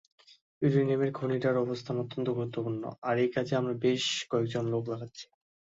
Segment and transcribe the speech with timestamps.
[0.61, 5.25] ইউরেনিয়ামের খনিটার অবস্থান অত্যন্ত গুরুত্বপূর্ণ, আর এই কাজে আমরা বেশ কয়েকজন লোক লাগাচ্ছি।